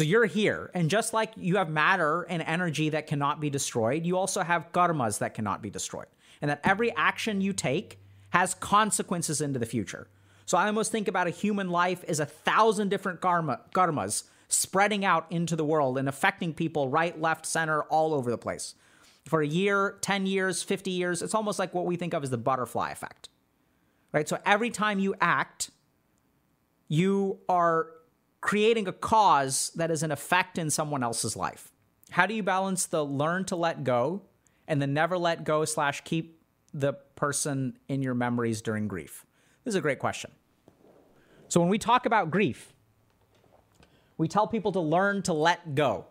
[0.00, 0.70] So you're here.
[0.72, 4.72] And just like you have matter and energy that cannot be destroyed, you also have
[4.72, 6.06] karmas that cannot be destroyed.
[6.40, 7.98] And that every action you take
[8.30, 10.08] has consequences into the future.
[10.46, 15.04] So I almost think about a human life as a thousand different karma, karmas spreading
[15.04, 18.76] out into the world and affecting people right, left, center, all over the place.
[19.26, 22.30] For a year, 10 years, 50 years, it's almost like what we think of as
[22.30, 23.28] the butterfly effect.
[24.12, 24.26] Right?
[24.26, 25.70] So every time you act,
[26.88, 27.88] you are
[28.40, 31.72] creating a cause that is an effect in someone else's life.
[32.10, 34.22] How do you balance the learn to let go
[34.66, 39.26] and the never let go slash keep the person in your memories during grief?
[39.64, 40.30] This is a great question.
[41.48, 42.72] So when we talk about grief,
[44.16, 46.06] we tell people to learn to let go.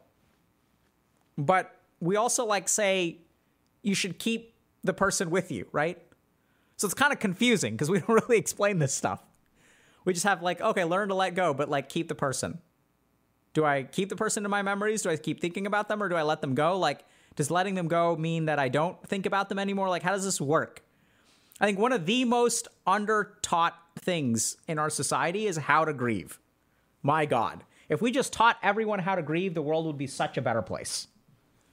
[1.38, 3.20] But we also like say
[3.82, 6.02] you should keep the person with you, right?
[6.78, 9.22] So it's kind of confusing because we don't really explain this stuff.
[10.06, 12.60] We just have like, okay, learn to let go, but like keep the person.
[13.54, 15.02] Do I keep the person in my memories?
[15.02, 16.78] Do I keep thinking about them or do I let them go?
[16.78, 17.04] Like,
[17.36, 19.90] does letting them go mean that I don't think about them anymore?
[19.90, 20.84] Like, how does this work?
[21.60, 25.94] I think one of the most under taught things in our society is how to
[25.94, 26.40] grieve.
[27.02, 27.64] My God.
[27.90, 30.62] If we just taught everyone how to grieve, the world would be such a better
[30.62, 31.08] place.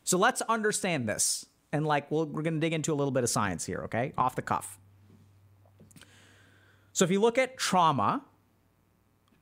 [0.02, 1.46] So let's understand this.
[1.72, 3.82] And like, we we are going to dig into a little bit of science here,
[3.84, 4.12] okay?
[4.16, 4.78] Off the cuff.
[6.96, 8.22] So if you look at trauma,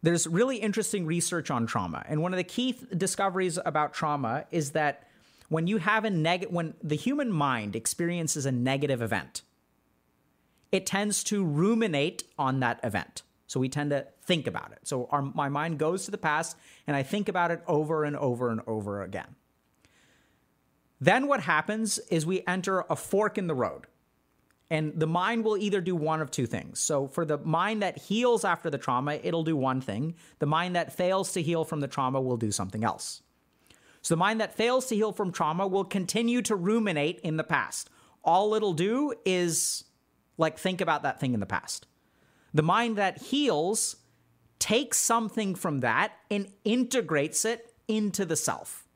[0.02, 2.04] there's really interesting research on trauma.
[2.08, 5.06] And one of the key th- discoveries about trauma is that
[5.50, 9.42] when you have a negative, when the human mind experiences a negative event,
[10.72, 13.22] it tends to ruminate on that event.
[13.46, 14.80] So we tend to think about it.
[14.82, 16.56] So our, my mind goes to the past
[16.88, 19.36] and I think about it over and over and over again.
[21.00, 23.86] Then what happens is we enter a fork in the road.
[24.70, 26.80] And the mind will either do one of two things.
[26.80, 30.14] So, for the mind that heals after the trauma, it'll do one thing.
[30.38, 33.22] The mind that fails to heal from the trauma will do something else.
[34.00, 37.44] So, the mind that fails to heal from trauma will continue to ruminate in the
[37.44, 37.90] past.
[38.24, 39.84] All it'll do is
[40.38, 41.86] like think about that thing in the past.
[42.54, 43.96] The mind that heals
[44.58, 48.86] takes something from that and integrates it into the self.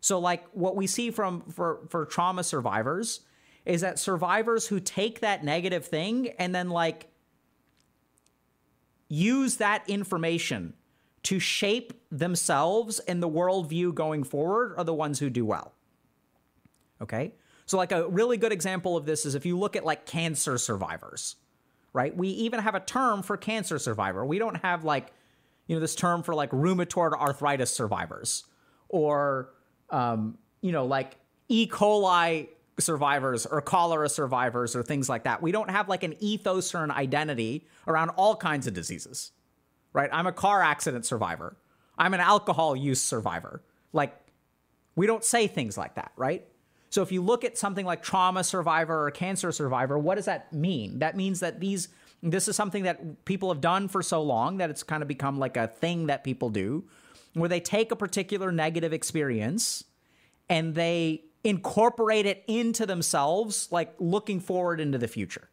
[0.00, 3.20] So, like what we see from for, for trauma survivors
[3.68, 7.06] is that survivors who take that negative thing and then like
[9.08, 10.72] use that information
[11.22, 15.74] to shape themselves and the worldview going forward are the ones who do well.
[17.02, 17.34] Okay?
[17.66, 20.56] So, like a really good example of this is if you look at like cancer
[20.56, 21.36] survivors,
[21.92, 22.16] right?
[22.16, 24.24] We even have a term for cancer survivor.
[24.24, 25.12] We don't have like,
[25.66, 28.44] you know, this term for like rheumatoid arthritis survivors
[28.88, 29.50] or,
[29.90, 31.18] um, you know, like
[31.48, 31.68] E.
[31.68, 35.42] coli survivors or cholera survivors or things like that.
[35.42, 39.32] We don't have like an ethos or an identity around all kinds of diseases,
[39.92, 40.10] right?
[40.12, 41.56] I'm a car accident survivor.
[41.96, 43.62] I'm an alcohol use survivor.
[43.92, 44.14] Like,
[44.94, 46.46] we don't say things like that, right?
[46.90, 50.52] So if you look at something like trauma survivor or cancer survivor, what does that
[50.52, 51.00] mean?
[51.00, 51.88] That means that these
[52.20, 55.38] this is something that people have done for so long that it's kind of become
[55.38, 56.84] like a thing that people do
[57.34, 59.84] where they take a particular negative experience
[60.48, 65.48] and they incorporate it into themselves, like looking forward into the future.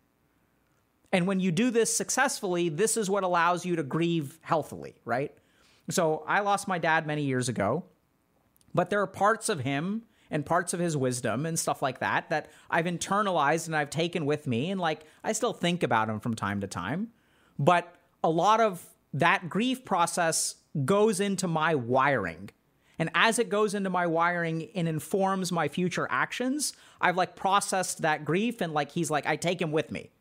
[1.12, 5.32] And when you do this successfully, this is what allows you to grieve healthily, right?
[5.90, 7.86] So I lost my dad many years ago,
[8.74, 12.30] but there are parts of him and parts of his wisdom and stuff like that
[12.30, 14.72] that I've internalized and I've taken with me.
[14.72, 17.10] And like, I still think about him from time to time.
[17.60, 22.50] But a lot of that grief process goes into my wiring
[22.98, 28.02] and as it goes into my wiring and informs my future actions, I've like processed
[28.02, 30.12] that grief and like he's like, I take him with me,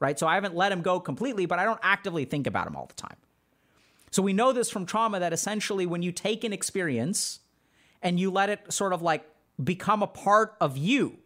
[0.00, 0.18] right?
[0.18, 2.86] So I haven't let him go completely, but I don't actively think about him all
[2.86, 3.16] the time.
[4.10, 7.40] So we know this from trauma that essentially when you take an experience
[8.02, 9.24] and you let it sort of like
[9.62, 11.18] become a part of you,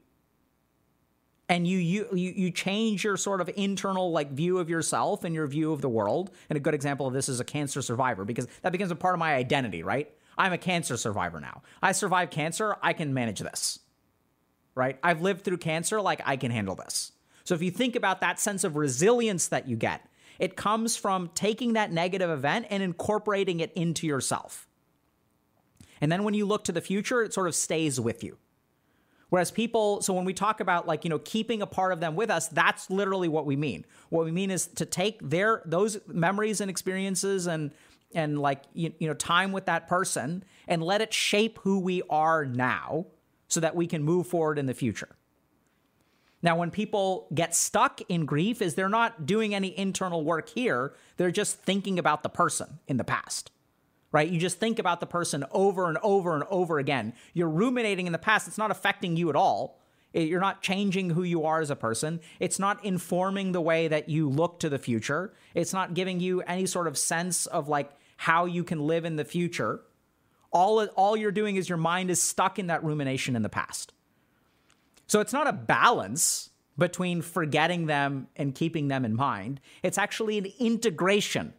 [1.48, 5.46] and you you you change your sort of internal like view of yourself and your
[5.46, 6.32] view of the world.
[6.50, 9.14] And a good example of this is a cancer survivor because that becomes a part
[9.14, 10.10] of my identity, right?
[10.38, 11.62] I'm a cancer survivor now.
[11.82, 12.76] I survived cancer.
[12.82, 13.78] I can manage this.
[14.74, 14.98] Right?
[15.02, 16.00] I've lived through cancer.
[16.00, 17.12] Like, I can handle this.
[17.44, 20.06] So, if you think about that sense of resilience that you get,
[20.38, 24.68] it comes from taking that negative event and incorporating it into yourself.
[26.00, 28.36] And then when you look to the future, it sort of stays with you.
[29.28, 32.14] Whereas people, so when we talk about like, you know, keeping a part of them
[32.14, 33.84] with us, that's literally what we mean.
[34.08, 37.72] What we mean is to take their those memories and experiences and
[38.14, 42.02] and like you, you know time with that person and let it shape who we
[42.08, 43.06] are now
[43.48, 45.16] so that we can move forward in the future
[46.42, 50.94] now when people get stuck in grief is they're not doing any internal work here
[51.16, 53.50] they're just thinking about the person in the past
[54.12, 54.30] right?
[54.30, 57.12] You just think about the person over and over and over again.
[57.34, 58.48] You're ruminating in the past.
[58.48, 59.78] It's not affecting you at all.
[60.12, 62.20] You're not changing who you are as a person.
[62.40, 65.34] It's not informing the way that you look to the future.
[65.54, 69.16] It's not giving you any sort of sense of like how you can live in
[69.16, 69.82] the future.
[70.52, 73.92] All, all you're doing is your mind is stuck in that rumination in the past.
[75.06, 79.60] So it's not a balance between forgetting them and keeping them in mind.
[79.82, 81.52] It's actually an integration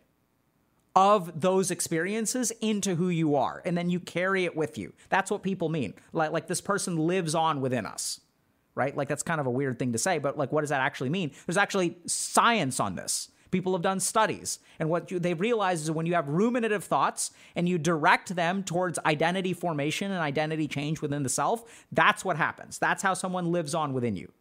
[0.98, 5.30] of those experiences into who you are and then you carry it with you that's
[5.30, 8.20] what people mean like, like this person lives on within us
[8.78, 8.96] right?
[8.96, 11.10] Like that's kind of a weird thing to say but like what does that actually
[11.10, 11.32] mean?
[11.46, 13.30] There's actually science on this.
[13.50, 14.60] People have done studies.
[14.78, 18.64] And what you, they've realized is when you have ruminative thoughts and you direct them
[18.64, 22.78] towards identity formation and identity change within the self that's what happens.
[22.78, 24.32] That's how someone lives on within you.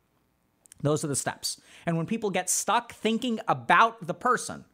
[0.83, 1.61] Those are the steps.
[1.87, 4.65] And when people get stuck thinking about the person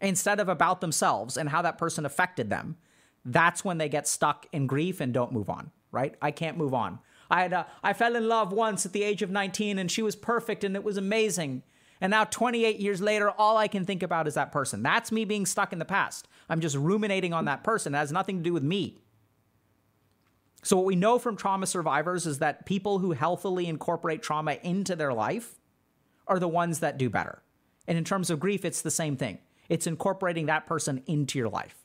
[0.00, 2.76] instead of about themselves and how that person affected them,
[3.24, 6.14] that's when they get stuck in grief and don't move on, right?
[6.20, 6.98] I can't move on.
[7.30, 10.02] I had a, I fell in love once at the age of 19 and she
[10.02, 11.62] was perfect and it was amazing.
[12.00, 14.82] And now 28 years later, all I can think about is that person.
[14.82, 16.28] That's me being stuck in the past.
[16.48, 17.94] I'm just ruminating on that person.
[17.94, 18.98] It has nothing to do with me.
[20.62, 24.96] So, what we know from trauma survivors is that people who healthily incorporate trauma into
[24.96, 25.60] their life
[26.26, 27.42] are the ones that do better.
[27.86, 29.38] And in terms of grief, it's the same thing.
[29.68, 31.76] It's incorporating that person into your life.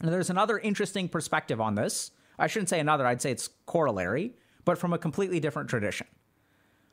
[0.00, 2.12] Now, there's another interesting perspective on this.
[2.38, 6.06] I shouldn't say another, I'd say it's corollary, but from a completely different tradition.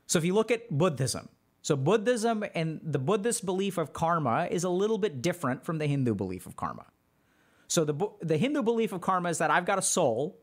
[0.07, 1.29] So if you look at Buddhism,
[1.61, 5.87] so Buddhism and the Buddhist belief of karma is a little bit different from the
[5.87, 6.85] Hindu belief of karma.
[7.67, 10.39] So the the Hindu belief of karma is that I've got a soul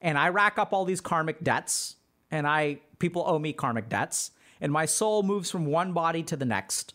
[0.00, 1.96] and I rack up all these karmic debts
[2.30, 4.30] and I people owe me karmic debts
[4.60, 6.94] and my soul moves from one body to the next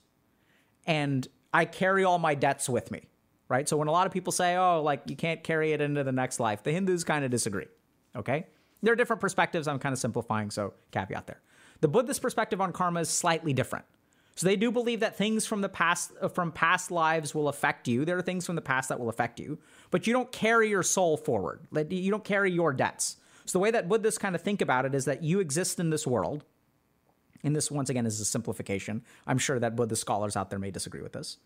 [0.85, 3.09] and I carry all my debts with me,
[3.51, 3.67] right?
[3.67, 6.11] So when a lot of people say, oh, like you can't carry it into the
[6.11, 7.67] next life, the Hindus kind of disagree,
[8.15, 8.47] okay?
[8.81, 9.67] There are different perspectives.
[9.67, 11.41] I'm kind of simplifying, so caveat there.
[11.81, 13.85] The Buddhist perspective on karma is slightly different.
[14.35, 17.87] So they do believe that things from the past uh, from past lives will affect
[17.87, 18.05] you.
[18.05, 19.59] There are things from the past that will affect you,
[19.91, 21.59] but you don't carry your soul forward.
[21.89, 23.17] You don't carry your debts.
[23.45, 25.89] So the way that Buddhists kind of think about it is that you exist in
[25.89, 26.45] this world
[27.43, 29.03] and this, once again, is a simplification.
[29.27, 31.37] I'm sure that Buddhist scholars out there may disagree with this.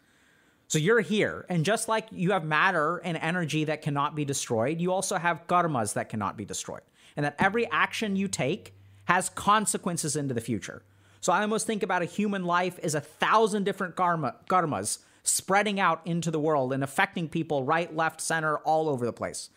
[0.68, 4.82] So you're here, and just like you have matter and energy that cannot be destroyed,
[4.82, 6.82] you also have karmas that cannot be destroyed.
[7.16, 8.74] And that every action you take
[9.06, 10.82] has consequences into the future.
[11.22, 15.80] So I almost think about a human life as a thousand different karma, karmas spreading
[15.80, 19.50] out into the world and affecting people right, left, center, all over the place.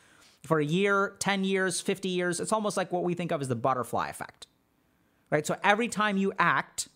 [0.45, 3.49] For a year, 10 years, 50 years, it's almost like what we think of as
[3.49, 4.47] the butterfly effect
[5.31, 5.47] right?
[5.47, 6.89] So every time you act,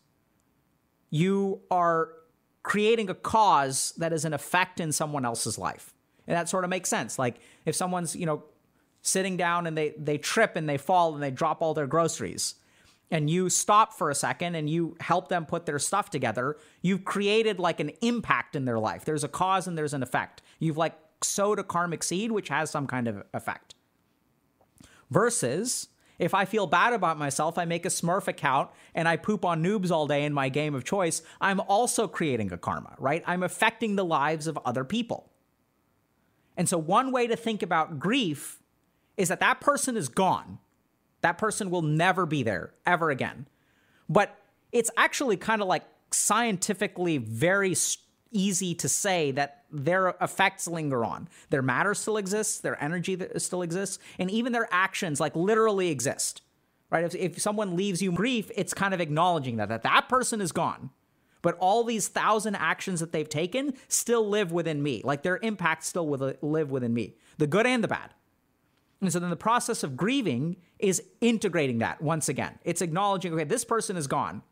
[1.11, 2.11] you are
[2.63, 5.95] creating a cause that is an effect in someone else's life.
[6.27, 7.19] And that sort of makes sense.
[7.19, 8.45] Like if someone's, you know,
[9.03, 12.55] sitting down and they they trip and they fall and they drop all their groceries
[13.11, 17.05] and you stop for a second and you help them put their stuff together, you've
[17.05, 19.05] created like an impact in their life.
[19.05, 20.41] There's a cause and there's an effect.
[20.61, 23.75] You've like sowed a karmic seed which has some kind of effect.
[25.11, 25.89] Versus
[26.23, 29.61] if I feel bad about myself, I make a Smurf account and I poop on
[29.61, 31.21] noobs all day in my game of choice.
[31.41, 33.25] I'm also creating a karma, right?
[33.27, 35.33] I'm affecting the lives of other people.
[36.57, 38.61] And so, one way to think about grief
[39.17, 40.61] is that that person is gone.
[41.23, 43.49] That person will never be there ever again.
[44.09, 44.39] But
[44.71, 47.75] it's actually kind of like scientifically very
[48.33, 51.29] easy to say that their effects linger on.
[51.51, 56.43] Their matter still exists, their energy still exists, and even their actions like literally exist.
[56.91, 57.05] Right?
[57.05, 60.53] If, if someone leaves you grief, it's kind of acknowledging that, that that person is
[60.53, 60.91] gone.
[61.41, 65.03] But all these thousand actions that they've taken still live within me.
[65.05, 68.15] Like their impact still live within me, the good and the bad.
[69.01, 72.59] And so then the process of grieving is integrating that once again.
[72.63, 74.43] It's acknowledging, okay, this person is gone,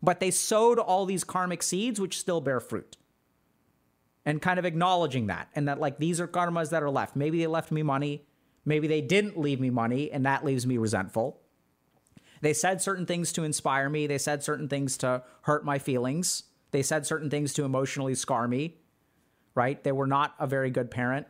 [0.00, 2.96] but they sowed all these karmic seeds which still bear fruit
[4.28, 7.16] and kind of acknowledging that and that like these are karmas that are left.
[7.16, 8.26] Maybe they left me money,
[8.62, 11.40] maybe they didn't leave me money and that leaves me resentful.
[12.42, 16.42] They said certain things to inspire me, they said certain things to hurt my feelings.
[16.72, 18.76] They said certain things to emotionally scar me,
[19.54, 19.82] right?
[19.82, 21.26] They were not a very good parent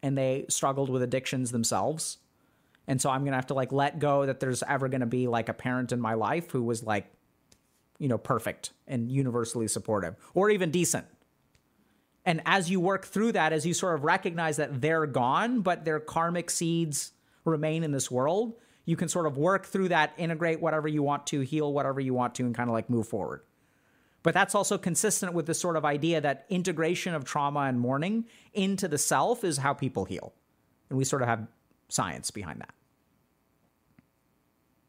[0.00, 2.18] and they struggled with addictions themselves.
[2.86, 5.06] And so I'm going to have to like let go that there's ever going to
[5.06, 7.12] be like a parent in my life who was like
[7.98, 11.06] you know perfect and universally supportive or even decent
[12.30, 15.84] and as you work through that, as you sort of recognize that they're gone, but
[15.84, 17.10] their karmic seeds
[17.44, 21.26] remain in this world, you can sort of work through that, integrate whatever you want
[21.26, 23.40] to, heal whatever you want to, and kind of like move forward.
[24.22, 28.26] But that's also consistent with this sort of idea that integration of trauma and mourning
[28.54, 30.32] into the self is how people heal.
[30.88, 31.48] And we sort of have
[31.88, 32.72] science behind that.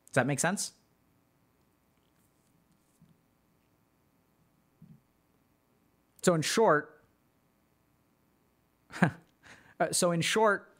[0.10, 0.74] Does that make sense?
[6.22, 7.01] So, in short,
[9.80, 10.72] Uh, so in short,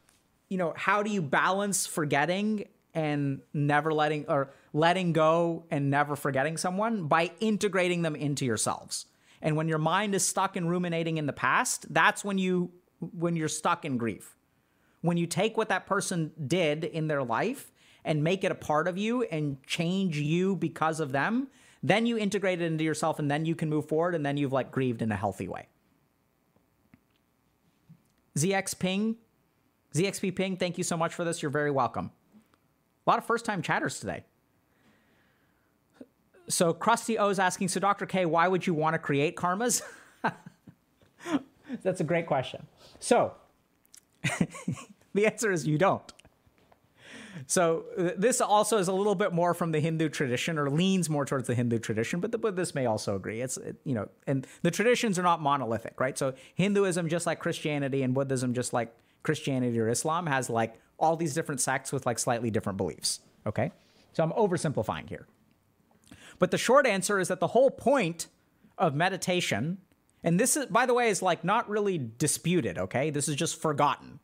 [0.48, 6.16] you know, how do you balance forgetting and never letting or letting go and never
[6.16, 9.06] forgetting someone by integrating them into yourselves.
[9.42, 13.36] And when your mind is stuck in ruminating in the past, that's when you when
[13.36, 14.36] you're stuck in grief.
[15.02, 17.72] When you take what that person did in their life
[18.06, 21.48] and make it a part of you and change you because of them,
[21.82, 24.54] then you integrate it into yourself and then you can move forward and then you've
[24.54, 25.68] like grieved in a healthy way.
[28.36, 29.16] ZX Ping,
[29.94, 31.42] ZXP Ping, thank you so much for this.
[31.42, 32.12] You're very welcome.
[33.06, 34.24] A lot of first time chatters today.
[36.48, 38.06] So Krusty O is asking, so Dr.
[38.06, 39.82] K, why would you want to create karmas?
[41.84, 42.66] That's a great question.
[43.00, 43.34] So
[45.14, 46.12] the answer is you don't.
[47.48, 47.86] So
[48.18, 51.48] this also is a little bit more from the Hindu tradition, or leans more towards
[51.48, 53.42] the Hindu tradition, but the Buddhists may also agree.
[53.42, 56.18] It's you know, and the traditions are not monolithic, right?
[56.18, 61.16] So Hinduism, just like Christianity, and Buddhism, just like Christianity or Islam, has like all
[61.16, 63.20] these different sects with like slightly different beliefs.
[63.46, 63.72] Okay.
[64.14, 65.28] So I'm oversimplifying here.
[66.38, 68.28] But the short answer is that the whole point
[68.78, 69.78] of meditation,
[70.24, 72.78] and this is, by the way, is like not really disputed.
[72.78, 73.10] Okay.
[73.10, 74.20] This is just forgotten.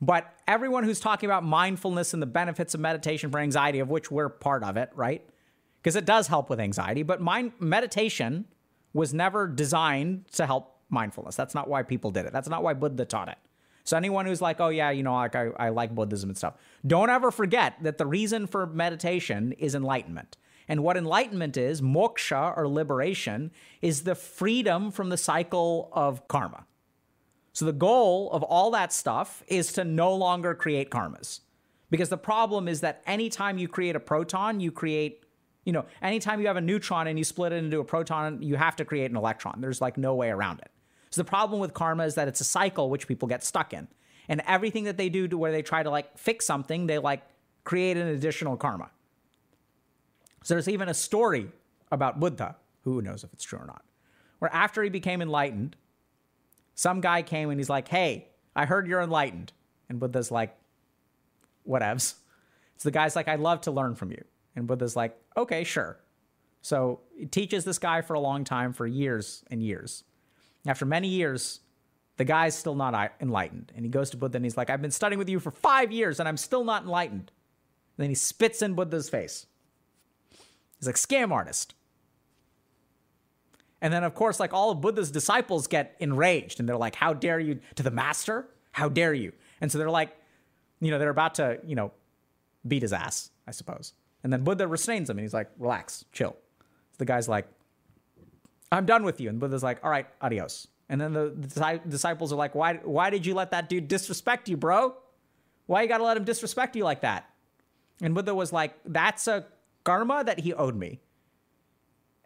[0.00, 4.10] But everyone who's talking about mindfulness and the benefits of meditation for anxiety, of which
[4.10, 5.26] we're part of it, right?
[5.82, 8.46] Because it does help with anxiety, but mind meditation
[8.92, 11.36] was never designed to help mindfulness.
[11.36, 12.32] That's not why people did it.
[12.32, 13.38] That's not why Buddha taught it.
[13.84, 16.54] So anyone who's like, oh yeah, you know, like I, I like Buddhism and stuff,
[16.86, 20.38] don't ever forget that the reason for meditation is enlightenment.
[20.68, 23.50] And what enlightenment is, moksha or liberation,
[23.82, 26.64] is the freedom from the cycle of karma.
[27.54, 31.40] So the goal of all that stuff is to no longer create karmas.
[31.88, 35.24] Because the problem is that anytime you create a proton, you create,
[35.64, 38.56] you know, anytime you have a neutron and you split it into a proton, you
[38.56, 39.60] have to create an electron.
[39.60, 40.72] There's like no way around it.
[41.10, 43.86] So the problem with karma is that it's a cycle which people get stuck in.
[44.28, 47.22] And everything that they do to where they try to like fix something, they like
[47.62, 48.90] create an additional karma.
[50.42, 51.52] So there's even a story
[51.92, 53.84] about Buddha, who knows if it's true or not,
[54.40, 55.76] where after he became enlightened,
[56.74, 59.52] some guy came and he's like, Hey, I heard you're enlightened.
[59.88, 60.56] And Buddha's like,
[61.68, 62.14] Whatevs.
[62.76, 64.24] So the guy's like, I'd love to learn from you.
[64.56, 65.98] And Buddha's like, Okay, sure.
[66.62, 70.04] So he teaches this guy for a long time, for years and years.
[70.66, 71.60] After many years,
[72.16, 73.72] the guy's still not enlightened.
[73.74, 75.92] And he goes to Buddha and he's like, I've been studying with you for five
[75.92, 77.32] years and I'm still not enlightened.
[77.96, 79.46] And then he spits in Buddha's face.
[80.78, 81.74] He's like, scam artist.
[83.80, 87.12] And then, of course, like all of Buddha's disciples get enraged and they're like, How
[87.12, 88.48] dare you to the master?
[88.72, 89.32] How dare you?
[89.60, 90.16] And so they're like,
[90.80, 91.92] you know, they're about to, you know,
[92.66, 93.92] beat his ass, I suppose.
[94.22, 96.36] And then Buddha restrains him and he's like, Relax, chill.
[96.92, 97.46] So the guy's like,
[98.74, 99.28] I'm done with you.
[99.28, 100.68] And Buddha's like, all right, adios.
[100.88, 104.48] And then the, the disciples are like, why, why did you let that dude disrespect
[104.48, 104.94] you, bro?
[105.66, 107.30] Why you got to let him disrespect you like that?
[108.02, 109.46] And Buddha was like, that's a
[109.84, 111.00] karma that he owed me.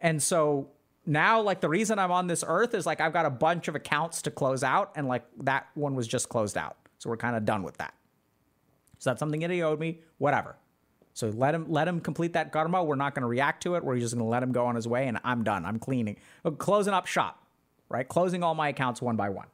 [0.01, 0.69] And so
[1.09, 3.73] now, like, the reason I'm on this earth is like, I've got a bunch of
[3.73, 4.91] accounts to close out.
[4.95, 6.77] And like, that one was just closed out.
[6.99, 7.95] So we're kind of done with that.
[8.99, 10.55] So that's something that he owed me, whatever.
[11.15, 12.83] So let him let him complete that karma.
[12.83, 13.83] We're not going to react to it.
[13.83, 15.65] We're just going to let him go on his way, and I'm done.
[15.65, 17.43] I'm cleaning, I'm closing up shop,
[17.89, 18.07] right?
[18.07, 19.47] Closing all my accounts one by one.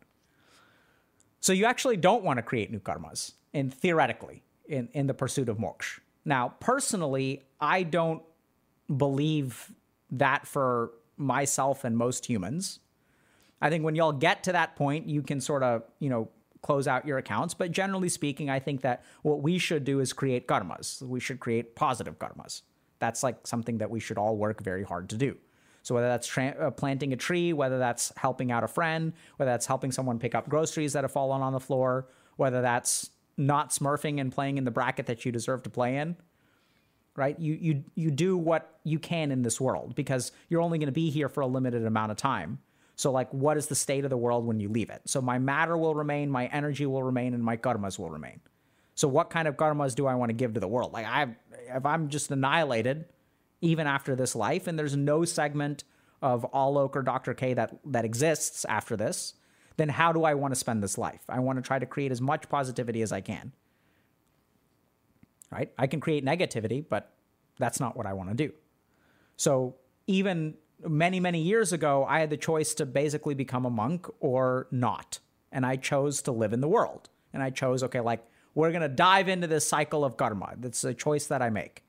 [1.39, 5.47] So you actually don't want to create new karmas, in theoretically, in in the pursuit
[5.47, 6.01] of moksha.
[6.25, 8.21] Now, personally, I don't
[8.95, 9.71] believe
[10.11, 12.79] that for myself and most humans.
[13.61, 16.29] I think when y'all get to that point, you can sort of, you know,
[16.61, 17.53] close out your accounts.
[17.53, 21.01] But generally speaking, I think that what we should do is create karmas.
[21.01, 22.63] We should create positive karmas.
[22.99, 25.37] That's like something that we should all work very hard to do.
[25.83, 29.51] So whether that's tra- uh, planting a tree, whether that's helping out a friend, whether
[29.51, 32.07] that's helping someone pick up groceries that have fallen on the floor,
[32.37, 36.15] whether that's not smurfing and playing in the bracket that you deserve to play in,
[37.15, 37.39] right?
[37.39, 40.93] You you you do what you can in this world because you're only going to
[40.93, 42.59] be here for a limited amount of time.
[42.97, 45.01] So, like, what is the state of the world when you leave it?
[45.05, 48.39] So, my matter will remain, my energy will remain, and my karmas will remain.
[48.95, 50.93] So, what kind of karmas do I want to give to the world?
[50.93, 51.35] Like, I,
[51.67, 53.05] if I'm just annihilated,
[53.59, 55.83] even after this life, and there's no segment
[56.21, 57.33] of Alok or Dr.
[57.33, 59.33] K that that exists after this,
[59.75, 61.23] then how do I want to spend this life?
[61.27, 63.51] I want to try to create as much positivity as I can.
[65.55, 65.71] Right?
[65.77, 67.13] I can create negativity, but
[67.57, 68.51] that's not what I want to do.
[69.37, 74.05] So even many, many years ago, I had the choice to basically become a monk
[74.19, 75.19] or not.
[75.53, 77.07] And I chose to live in the world.
[77.31, 80.55] And I chose, okay, like, we're going to dive into this cycle of karma.
[80.57, 81.83] That's a choice that I make.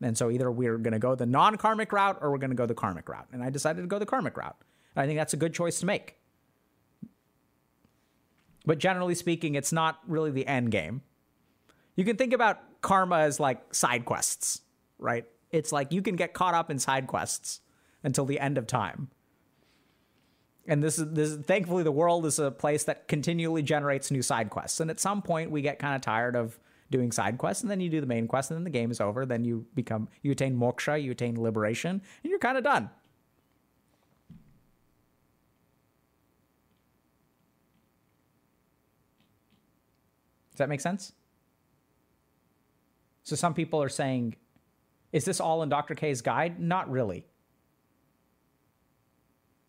[0.00, 2.56] And so either we're going to go the non karmic route or we're going to
[2.56, 3.26] go the karmic route.
[3.30, 4.56] And I decided to go the karmic route.
[4.94, 6.16] And I think that's a good choice to make.
[8.64, 11.02] But generally speaking, it's not really the end game.
[11.94, 14.62] You can think about karma is like side quests,
[14.98, 15.24] right?
[15.50, 17.60] It's like you can get caught up in side quests
[18.02, 19.10] until the end of time.
[20.68, 24.50] And this is this thankfully the world is a place that continually generates new side
[24.50, 24.80] quests.
[24.80, 26.58] And at some point we get kind of tired of
[26.90, 29.00] doing side quests and then you do the main quest and then the game is
[29.00, 29.24] over.
[29.24, 32.90] Then you become you attain moksha, you attain liberation, and you're kind of done.
[40.50, 41.12] Does that make sense?
[43.26, 44.36] So some people are saying,
[45.12, 45.96] is this all in Dr.
[45.96, 46.60] K's guide?
[46.60, 47.26] Not really.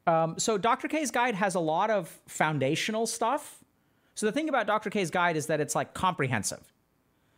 [0.06, 0.88] Um, so Dr.
[0.88, 3.64] K's guide has a lot of foundational stuff.
[4.14, 4.92] So the thing about Dr.
[4.92, 6.72] K's guide is that it's like comprehensive.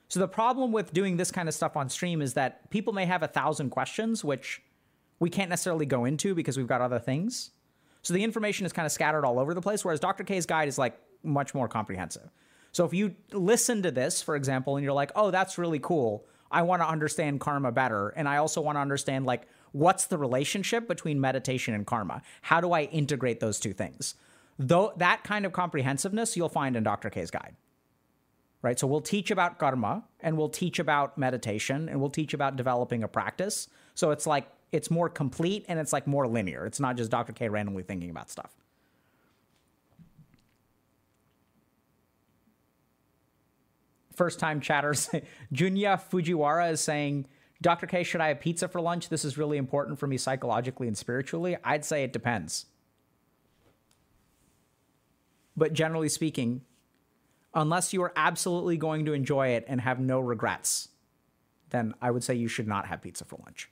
[0.09, 3.05] So the problem with doing this kind of stuff on stream is that people may
[3.05, 4.61] have a thousand questions, which
[5.19, 7.51] we can't necessarily go into because we've got other things.
[8.01, 10.25] So the information is kind of scattered all over the place, whereas Dr.
[10.25, 12.29] K's guide is like much more comprehensive.
[12.71, 16.25] So if you listen to this, for example, and you're like, oh, that's really cool.
[16.51, 18.09] I want to understand karma better.
[18.09, 22.21] And I also want to understand like what's the relationship between meditation and karma?
[22.41, 24.15] How do I integrate those two things?
[24.57, 27.09] Though that kind of comprehensiveness you'll find in Dr.
[27.09, 27.55] K's guide.
[28.61, 28.77] Right?
[28.77, 33.03] So we'll teach about karma and we'll teach about meditation and we'll teach about developing
[33.03, 33.69] a practice.
[33.95, 36.65] So it's like it's more complete and it's like more linear.
[36.65, 37.31] It's not just Dr.
[37.31, 38.51] K randomly thinking about stuff.
[44.19, 45.09] First time chatters.
[45.53, 47.25] Junya Fujiwara is saying,
[47.61, 47.87] Dr.
[47.87, 49.07] K, should I have pizza for lunch?
[49.07, 51.55] This is really important for me psychologically and spiritually.
[51.63, 52.65] I'd say it depends.
[55.55, 56.63] But generally speaking,
[57.53, 60.89] unless you are absolutely going to enjoy it and have no regrets,
[61.69, 63.69] then I would say you should not have pizza for lunch.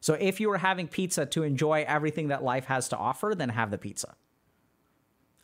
[0.00, 3.50] So if you are having pizza to enjoy everything that life has to offer, then
[3.50, 4.14] have the pizza.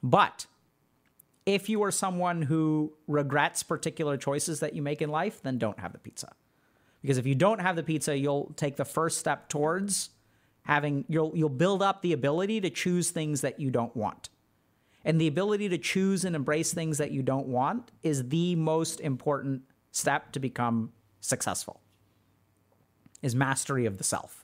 [0.02, 0.46] But
[1.46, 5.78] if you are someone who regrets particular choices that you make in life, then don't
[5.80, 6.32] have the pizza.
[7.02, 10.10] Because if you don't have the pizza, you'll take the first step towards
[10.64, 14.28] having you'll you'll build up the ability to choose things that you don't want.
[15.04, 19.00] And the ability to choose and embrace things that you don't want is the most
[19.00, 21.80] important step to become successful.
[23.22, 24.39] Is mastery of the self.